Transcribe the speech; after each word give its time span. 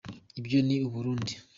Ibyo 0.39 0.59
ni 0.67 0.77
u 0.87 0.89
Burundi 0.93 1.33